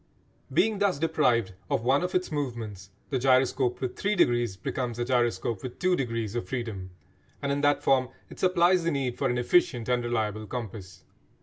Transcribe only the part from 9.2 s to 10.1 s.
an efficient and